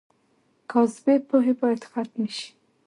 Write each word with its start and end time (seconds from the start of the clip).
کاذبې 0.69 1.15
پوهې 1.27 1.53
باید 1.61 1.81
ختمې 1.91 2.29
شي. 2.37 2.49